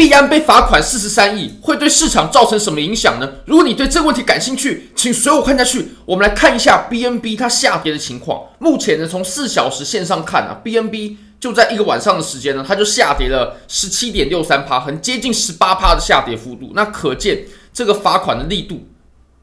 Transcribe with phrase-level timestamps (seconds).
[0.00, 3.30] 币安被罚款四十三亿，会对市场造成什么影响呢？
[3.44, 5.90] 如果你对这个问题感兴趣，请随我看下去。
[6.06, 8.44] 我们来看一下 BNB 它下跌的情况。
[8.60, 16.72] 目前呢，从四小时线上看啊，BNB 就在一个晚上的时间呢，它就下跌了十七点六三趴，很接近十八趴的下跌幅度。
[16.74, 17.44] 那可见
[17.74, 18.88] 这个罚款的力度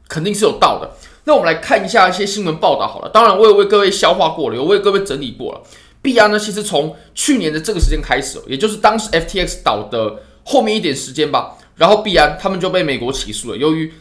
[0.08, 0.90] 肯定是有到的。
[1.22, 3.08] 那我们来看一下一些新闻报道好了。
[3.10, 5.60] 当然，我也为各位消化过了，我为各位整理过了。
[6.02, 10.16] 币安呢，其实从去年的这个时间开始，也就是当时 FTX 倒的。
[10.48, 13.56] 后面一点时间吧，然后币安他们就被美国起诉了。
[13.58, 13.92] 由于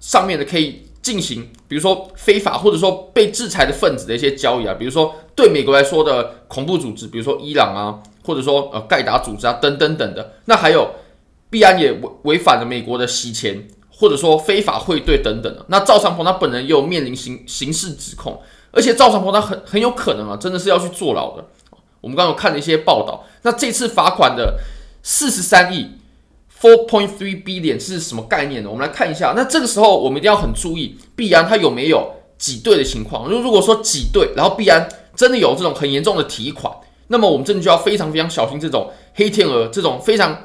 [0.00, 10.32] 上面的可以进行，比如说非法或者说被制裁的分子的一些交易啊，比如说对美国来说的恐怖组织，比如说伊朗啊，或者说呃盖达组织啊等等等的。
[10.46, 10.88] 那还有
[11.50, 15.66] 币安也违违反了美国的洗钱或者说非法汇兑等等的。
[15.68, 18.40] 那赵长鹏他本人又面临刑刑事指控，
[18.72, 21.44] 而且赵长鹏他很很有可能啊，真的是要去坐牢的。
[22.00, 24.58] 我们刚刚有看了一些报道，那这次罚款的。
[25.06, 25.90] 四十三亿
[26.60, 28.70] ，four point three billion 是什么概念呢？
[28.70, 29.34] 我们来看一下。
[29.36, 33.28] 那这个时候我们一定要很注意币安它有没有挤兑的情况。
[33.28, 36.74] 如如果说挤兑，然后币安真的有这种很严重的提款，
[37.08, 40.44] 那么我们真的就要非常非常小心这种黑天鹅这种非常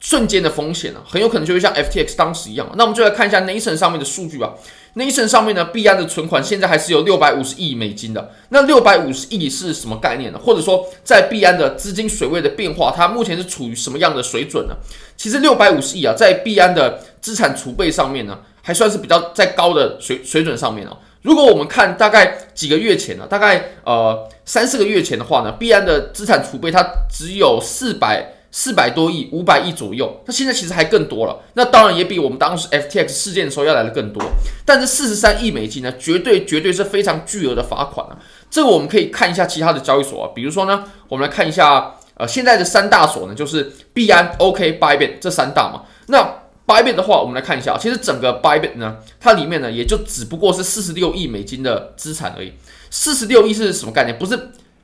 [0.00, 2.66] 瞬间的风险啊，很有可能就会像 FTX 当时一样。
[2.76, 4.54] 那我们就来看一下 Nation 上面的数据吧。
[4.96, 8.30] Nation 上面呢，币安的存款现在还是有六百五十亿美金的。
[8.50, 10.38] 那六百五十亿是什么概念呢？
[10.38, 14.76] 或者说，在币安的资金水位的变化，它目前是处于什么样的水准呢？
[15.16, 20.96] 其实六百五十亿啊，在币安的资产储备上面呢，还算是比较在高的水水准上面哦。
[21.22, 28.32] 如果我们看大概几个月前呢，大概呃三四个月前的话呢，币安的资产储备它只有四百。
[28.56, 31.42] 四百多亿、五百亿左右，那现在其实还更多了。
[31.54, 34.22] 那当然也比我们当时 FTX 事件的时候要来的更多。
[34.64, 38.16] 但是四十三亿美金呢，绝对绝对是非常巨额的罚款啊！
[38.48, 45.82] 这个我们可以看一下其他的交易所啊，比如说呢，我们来看一下呃现在的三大所呢，就是币安、OK、Bybit 这三大嘛。
[46.06, 52.52] 那 Bybit 的话，我们来看一下，其实整个 Bybit 呢，它里面呢也就只不过是四十六亿美金的资产而已。
[52.88, 54.16] 四十六亿是什么概念？
[54.16, 54.38] 不是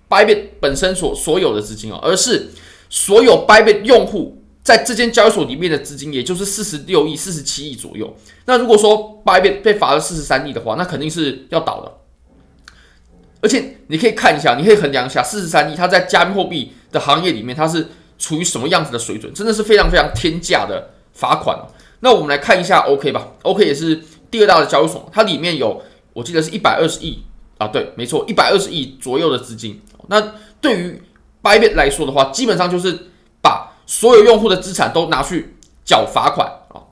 [0.09, 2.48] Bybit 本身所所有的资金哦，而是
[2.90, 8.14] 所有 Bybit 用户在这间交易所里面的资金，也就是四十六亿、四十七亿左右。
[8.44, 11.92] 那如果说 Bybit 被罚了四十三亿的话，那肯定是要倒的。
[13.40, 19.32] 而且你可以看一下，你可以衡量一下四十三亿，它在加密货币的行业里面，它是处于什么样子的水准？
[19.32, 21.58] 真的是非常非常天价的罚款。
[22.00, 23.98] 那我们来看一下 OK 吧，OK 也是
[24.30, 25.80] 第二大的交易所，它里面有
[26.12, 27.22] 我记得是一百二十亿
[27.56, 29.80] 啊，对，没错，一百二十亿左右的资金。
[30.08, 31.02] 那对于
[31.42, 36.84] Bybit 来说的话，基本上就是把所有用户的资产都拿去缴罚款啊，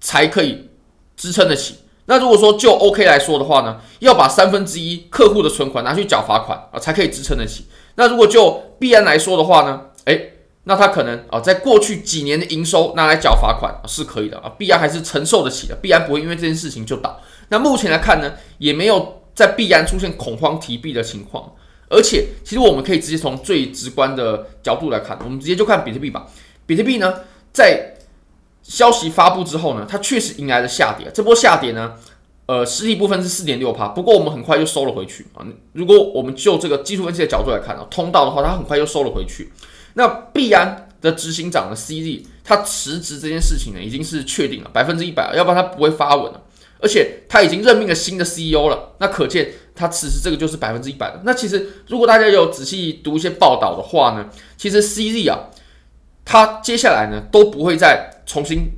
[0.00, 0.68] 才可以
[1.16, 1.76] 支撑得起。
[2.06, 7.66] 那如果说就 OK 来说的话呢，要把三分之一客户的存款拿去缴罚款啊，才可以支撑得起。
[7.94, 17.20] 那如果就币安来说的话呢，诶，那他可能啊，在过去几年的营收拿来缴罚款是可以的啊，币安还是承受得起的，币安不会因为这件事情就倒。
[17.48, 21.52] 那目前来看呢，也没有在币安出现恐慌提币的情况。
[21.90, 26.26] 而且，其实我们可以直接从最直观的角度来看，我们直接就看比特币吧。
[26.64, 27.12] 比特币呢，
[27.52, 27.96] 在
[28.62, 31.10] 消息发布之后呢，它确实迎来了下跌。
[31.12, 31.94] 这波下跌呢，
[32.46, 35.44] 呃，实体部分是四点六趴，不过我们很快就收了回去啊。
[35.72, 39.50] 如果我们就这个技术分析的角度来看啊，通道的话，它很快就收了回去。
[39.94, 46.40] 那币安的执行长的 CZ，他辞职这件事情呢，已经是确定了百分之一百，要不然他不会发文了。
[46.82, 51.18] 而且他已经任命了新的 CEO 了，那可见他此时这个就是百分之一百的。
[51.24, 55.48] 那其实如果大家有仔细读一些报道的话呢，其实 CZ 啊，
[56.22, 58.72] 他接下来呢都不会再重新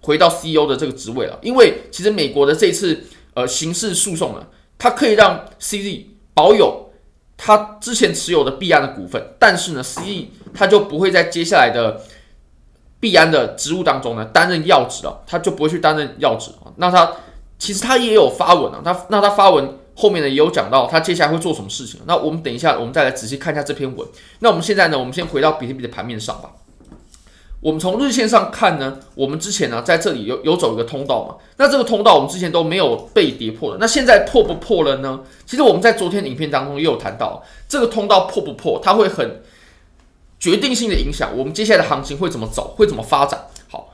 [0.00, 4.44] 回到 CEO 的这个职位了，因为其实美国的这次呃刑事诉讼呢，
[4.76, 6.90] 它可以让 CZ 保有
[7.36, 12.00] 他之前持有的币安的股份，但是呢，CZ 他就不会在接下来的
[12.98, 17.12] 币安的职务当中呢担任要职了，他就不会去担任要职啊，那他。
[17.62, 22.00] 其实他也有发文啊，他那他发文后面呢也有讲到他接下来会做什么事情。
[22.06, 24.08] 那我们等一下，我们再来仔细看一下这篇文。
[24.38, 26.50] 那我们现在呢，我们先回到比特币的盘面上吧。
[27.60, 31.36] 我们从日线上看呢，我们之前呢在这里有有走一个通道嘛。
[31.58, 33.76] 那这个通道我们之前都没有被跌破的。
[33.78, 35.20] 那现在破不破了呢？
[35.44, 39.42] 其实我们在昨天影片当中也有谈到，这个通道破不破，它会很
[40.38, 43.38] 决定性的影响我们接下来的行情会怎么走，会怎么发展。
[43.68, 43.92] 好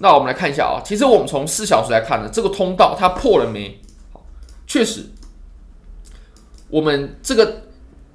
[0.00, 3.80] 那我们来看一下啊，其实我们从四小时来看呢，这个通道它破了没？
[4.12, 4.20] 好，
[4.66, 5.06] 确实，
[6.70, 7.62] 我们这个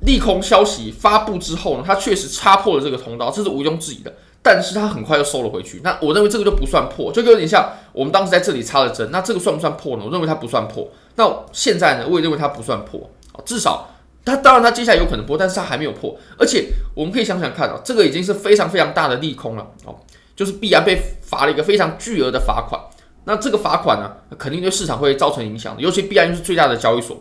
[0.01, 4.13] 利空消息发布之后呢，它确实插破了这个通道，这是毋庸置疑的。
[4.45, 5.79] 但是它很快又收了回去。
[5.85, 9.09] 那我认为这个就不算破，就有点像我们当时在这里插了针。
[9.09, 10.03] 那这个算不算破呢？
[10.05, 10.85] 我认为它不算破。
[11.15, 13.09] 那现在呢，我也认为它不算破。
[13.45, 13.89] 至少
[14.25, 16.13] 它当然它接下来有可能破，但是它还没有破。
[16.37, 19.95] 而且我们可以想想看啊，这个已经是非常非常大的利空了哦，
[20.35, 22.81] 就是币安被罚了一个非常巨额的罚款。
[23.23, 27.17] 那这个罚款呢，肯定对市场会造成影响，尤其币安又是最大的交易所。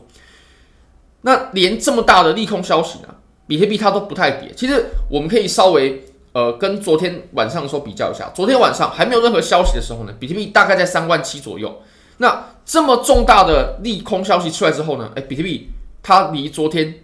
[1.23, 3.09] 那连这么大的利空消息呢，
[3.47, 4.53] 比特币它都不太跌。
[4.57, 11.81] 其实我们可以稍微呃跟昨天晚上的时候比较一下，昨天晚上还没有任何消息的时候呢，比特币大概在三万七左右。
[12.19, 15.71] 那这么重大的利空消息出来之后呢，诶，比特币
[16.03, 16.95] 它离昨天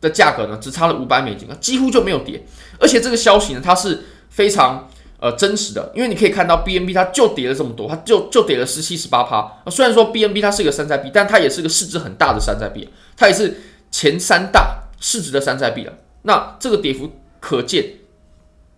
[0.00, 2.44] 的价格呢只差了五百美金啊，几乎就没有跌。
[2.78, 4.88] 而且这个消息呢，它是非常。
[5.20, 9.52] 呃，真实的，因为你可以看到 BNB 它就跌了这么多，它就就跌了十七十八趴。
[9.68, 13.60] 虽然说 BNB 它是一个山寨币，但它也是个市值很大的山寨币，它也是
[13.90, 15.92] 前三大市值的山寨币了。
[16.22, 17.10] 那这个跌幅
[17.40, 17.84] 可见，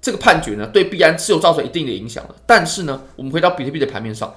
[0.00, 2.34] 这个判决呢对币安是有造成一定的影响的。
[2.46, 4.34] 但是呢，我们回到比特币的盘面上，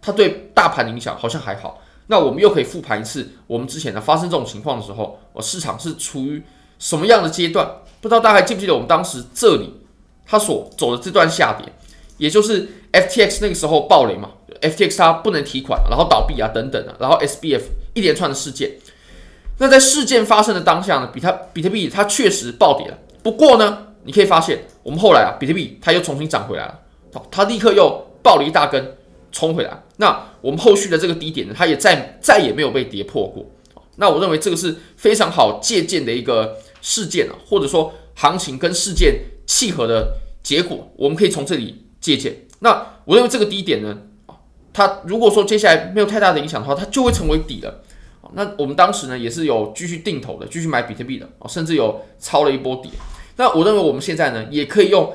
[0.00, 1.82] 它对大盘影响好像还好。
[2.06, 6.40] 那我们又可以复盘一次，我们之前呢发生这种情况的时候，呃，市场是处于
[6.78, 7.68] 什么样的阶段？
[8.00, 9.80] 不知道大家还记不记得我们当时这里。
[10.26, 11.72] 它所走的这段下跌，
[12.18, 14.30] 也就是 FTX 那个时候暴雷嘛
[14.60, 17.62] ，FTX 它不能提款，然后倒闭啊等等的，然后 SBF
[17.94, 18.72] 一连串的事件。
[19.58, 22.98] 那在事件发生的当下呢，比它比特币它确实暴跌了。
[23.22, 26.80] 不过呢，你可以发现，我们后来啊，比特币它又重新涨回来了，
[27.12, 28.96] 好它立刻又爆了一大根
[29.30, 29.82] 冲回来。
[29.96, 33.46] 那我们后续的这个低点呢，它也再再也没有被跌破过。
[33.96, 39.14] 那我认为这个是非常好借鉴的一个事件啊，或者说行情跟事件。
[39.46, 42.36] 契合的结果，我们可以从这里借鉴。
[42.60, 43.98] 那我认为这个低点呢，
[44.72, 47.82] 它如果说接下来没有太大的影响的话，它就会成为底了。
[48.32, 52.90] 那我们当时呢也是有继续定投的，继续买比特币的，甚至有抄了一波底。
[53.36, 55.12] 那我认为我们现在呢也可以用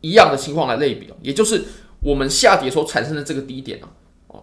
[0.00, 1.62] 一样的情况来类比，也就是
[2.00, 3.90] 我们下跌所产生的这个低点啊，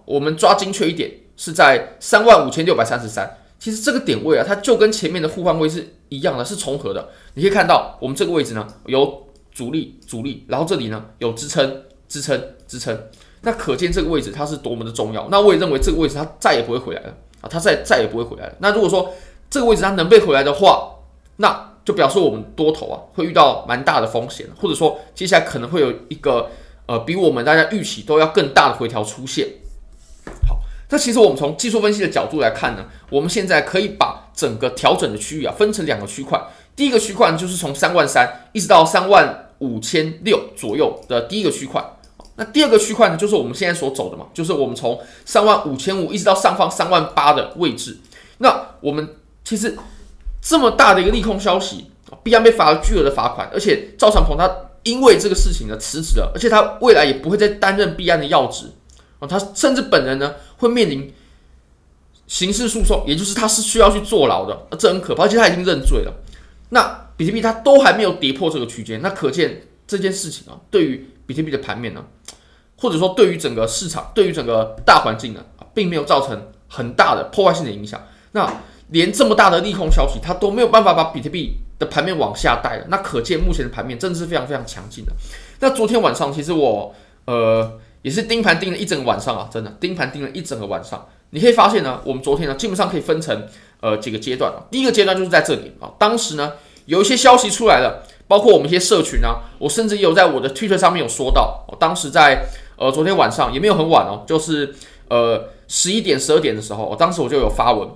[0.06, 3.38] 我们抓精确一点是在三万五千六百三十三。
[3.58, 7.10] 其实这个点位啊，它就跟前面的互换位是一样的，是重合的。
[7.36, 9.28] 你可以看到我们这个位置呢有。
[9.52, 12.98] 阻力，阻力，然后这里呢有支撑，支撑，支撑，
[13.42, 15.28] 那可见这个位置它是多么的重要。
[15.30, 18.56] 那我也认为这个位置它再也不会回来了啊，它再再也不会回来了。
[18.60, 19.14] 那如果说
[19.50, 20.92] 这个位置它能被回来的话，
[21.38, 26.50] 那就表示我们多头啊会遇到蛮大的风险，或者说接下来可能会有一个
[26.86, 29.48] 呃比我们大家预期都要更大的回调出现。
[30.48, 30.60] 好，
[30.90, 36.40] 那其实我们从技术分析的角度来看呢，我们现在可以把整个调整的区域啊分成两个区块。
[36.76, 41.84] 第一个区块就是从三万三一直到三万五千六左右的第一个区块，
[42.36, 48.00] 那第二个区块呢，就是我们现在所走的嘛，就是我们从三万五千五一直到上方三万八的位置。
[48.40, 49.78] 那我们其实
[50.42, 51.92] 这么大的一个利空消息，
[52.24, 54.50] 币安被罚了巨额的罚款，而且赵长鹏他
[54.82, 58.66] 因为这个事情呢辞职了，而且他未来也不会再担任币安的要职
[59.20, 61.14] 啊，他甚至本人呢会面临
[62.26, 66.12] 刑事诉讼，也就是他是需要去坐牢的，这很可怕，而且他已经认罪了。
[66.74, 72.04] 那比特币它都还没有跌破这个区间，那可见这件事情啊，对于比特币的盘面呢，
[72.78, 78.02] 或者说对于整个市场，对于整个大环境呢，并没有造成很大的破坏性的影响。
[78.32, 78.50] 那
[78.88, 82.86] 连这么大的利空消息，它都没有办法把比特币的盘面往下带了。
[82.88, 85.12] 那可见目前的盘面真的是非常非常强劲的。
[85.60, 86.96] 那昨天晚上其实我
[87.26, 91.06] 呃也是盯盘盯了一整个晚上啊，真的盯盘盯了一整个晚上。
[91.34, 93.46] 你可以发现呢，我们昨天呢基本上可以分成。
[93.82, 96.54] 呃，几个阶段啊，第一个阶段就是在这里啊，当时呢
[96.86, 102.46] 有一些消息出来了，包括我们一些社群啊，我甚至有在我的 Twitter 上面有说到，我当时在
[102.78, 104.74] 呃昨天晚上也没有很晚哦，就是
[105.10, 107.90] 呃十一点十二点的时候，我当时我就有发文，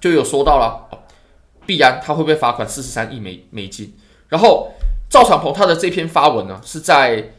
[0.00, 0.88] 就有说到了，
[1.66, 3.94] 币安他会被罚款四十三亿美美金，
[4.28, 4.70] 然后
[5.10, 7.32] 赵长鹏他的这篇发文呢是在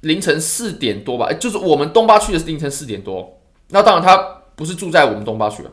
[0.00, 4.16] 凌晨四点多吧，就是我们东八区的是凌晨四点多，那当然他
[4.54, 5.70] 不是住在我们东八区了。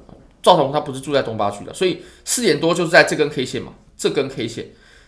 [0.47, 4.65] 赵长鹏他不是住在东八区的，所以四点多就是在这根 K 线嘛，这根 K 线，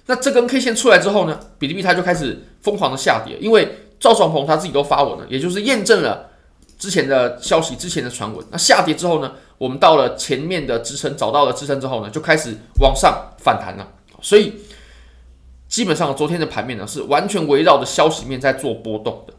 [0.08, 6.30] 那这根 K 线出来之后呢，比特币它就开始疯狂的下跌，因为赵长鹏他自己都发文了，也就是验证了
[6.78, 8.46] 之前的消息、之前的传闻。
[8.52, 13.88] 那下跌之后呢，我们到了前面的支撑，找到了支撑之后呢，就开始往上反弹了。
[14.22, 14.56] 所以
[15.70, 19.34] 基本上昨天的盘面呢，是完全围绕着消息面在做波动的。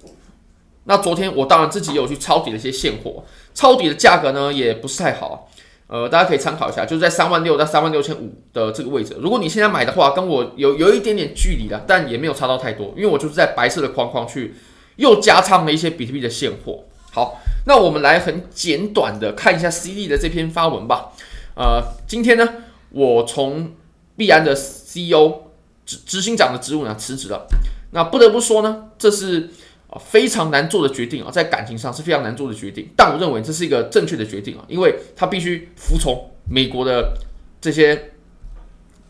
[0.84, 3.22] 那昨天我当然自己也有去抄底了一些现货，
[3.54, 5.50] 抄底的价格呢也不是太好。
[5.92, 9.16] 呃，大家可以参考一下，就是在三万六到三万六千五的这个位置。
[9.18, 14.54] 如果你现在买的话，跟我有有一点点距离了，但也没有差到太多，因为我就是在白色的框框去
[14.94, 16.84] 又加仓了一些比特币的现货。
[17.10, 21.10] 好，那我们来很简短的看一下 CD 的这篇发文吧。
[21.56, 22.48] 呃，今天呢，
[22.90, 23.72] 我从
[24.16, 25.40] 币安的 CEO
[25.84, 27.48] 执执行长的职务呢辞职了。
[27.90, 29.50] 那不得不说呢，这是。
[29.90, 37.12] 啊，非常难做的决定啊，在感情上是非常难做的决定，但我认为这是一个正确的决定啊，因为他必须服从美国的
[37.60, 38.12] 这些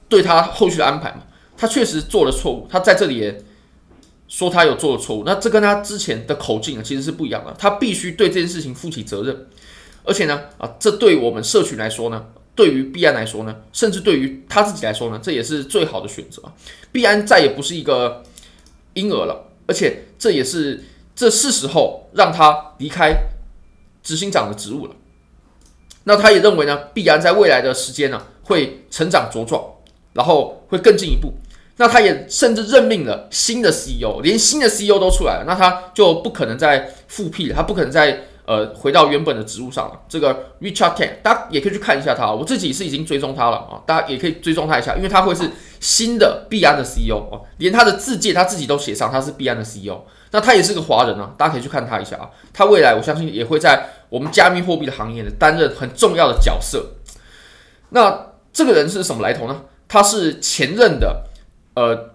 [0.09, 1.23] 对他后续的安排嘛，
[1.57, 3.45] 他确实做了错误，他在这里也
[4.27, 9.47] 说他有做了错误，那这跟他之前的口径啊其实是不一样的，他必须对这件事情负起责任，
[10.05, 16.43] 而且呢，啊，这对我们社群来说呢，对于币安来说呢，甚至对于他自己来说呢，这也是最好的选择。
[16.91, 18.23] 币安再也不是一个
[18.95, 20.83] 婴儿了，而且这也是
[21.15, 23.15] 这是时候让他离开
[24.03, 24.95] 执行长的职务了。
[26.03, 29.63] 那他也认为呢，必然在未来的时间呢会成长茁壮，
[30.13, 31.33] 然后会更进一步。
[31.77, 40.01] 那他也甚至任命了新的 CEO，连新的 CEO 都出来了，那他就不可能再复辟了，他不可能再呃回到原本的职务上了。
[40.09, 50.03] 这个 Richard Tang，大家也可以去看一下他，我自己是已经追踪他了啊，大家也可以追踪他一下，因为他会是新的币安的 CEO 啊，连他的字介他自己都写上他是币安的 CEO。
[50.33, 52.29] 那他也是个华人啊，大家可以去看他一下啊。
[52.53, 56.95] 他未来我相信也会在我们加密货币的行业呢担任很重要的角色。
[57.91, 59.63] 那这个人是什么来头呢？
[59.87, 61.25] 他是前任的
[61.75, 62.15] 呃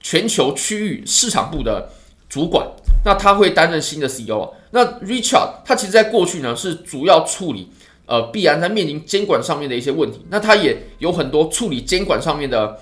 [0.00, 1.90] 全球区域市场部的
[2.30, 2.66] 主管。
[3.04, 4.48] 那他会担任新的 CEO 啊。
[4.70, 7.68] 那 Richard 他其实在过去呢是主要处理
[8.06, 10.24] 呃币安在面临监管上面的一些问题。
[10.30, 12.78] 那他也有很多处理监管上面的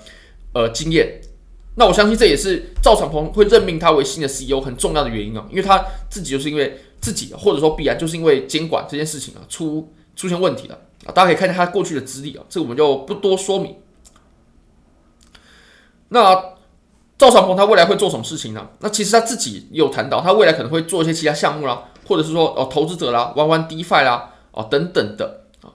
[0.53, 1.19] 呃经验。
[1.75, 13.77] 那我相信这也是赵长鹏会任命他为新的 CEO 很重要的原因啊，因为他自己就是因为自己或者说必然就是因为监管这件事情啊出出现问题了啊，大家可以看一下他过去的资历啊，这个我们就不多说明。
[16.09, 16.43] 那
[17.19, 18.67] 赵长鹏他未来会做什么事情呢？
[18.79, 25.69] 那其实他自己有谈到，他未来可能会做一些其他项目啦，或者是说哦投资者啦，玩玩 DeFi 啦，哦等等的啊，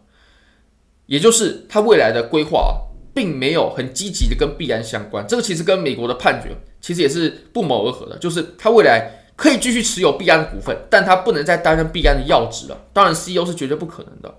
[1.07, 2.91] 也就是他未来的规划啊。
[3.15, 6.49] 并没有很积极的跟币安相关，这个其实跟美国的判决
[6.81, 12.77] 其实也是不谋而合的，就是他未来可以继续持有币安的股份，但他不能再担任币安的要职了。
[12.93, 14.35] 当然，CEO 是绝对不可能的。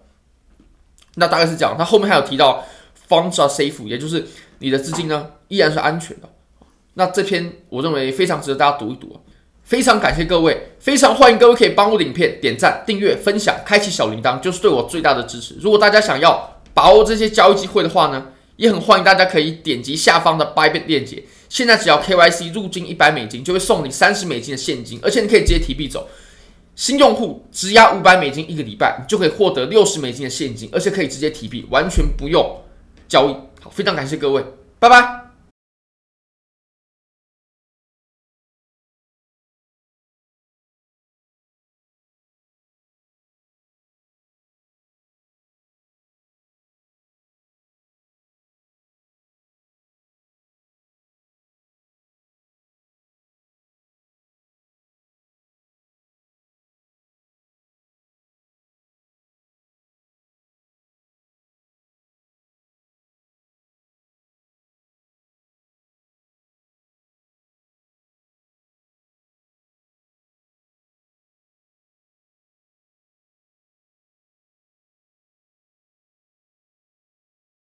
[1.15, 2.65] 那大概是讲，他后面还有提到
[3.07, 4.27] Funds are safe，也就是
[4.59, 6.27] 你的资金呢依然是安全的。
[6.95, 9.17] 那这篇我认为非常值得大家读一读。
[9.63, 15.55] 非常感谢各位，非常欢迎各位可以帮我的影片点赞、订阅、分享、开启小铃铛，就是对我最大的支持。
[15.59, 26.07] 如果大家想要把握这些交易机会的话呢，也很欢迎大家可以点击下方的 Buybit 链接，现在只要 KYC 入金一百美金，就会送你三十美金的现金，而且你可以直接提币走。
[26.75, 32.61] 新用户质押五百美金一个礼拜，你就可以获得六十美金的现金，而且可以直接提币，完全不用
[33.07, 33.33] 交易。
[33.63, 34.45] 好，非常感谢各位，
[34.77, 35.24] 拜拜。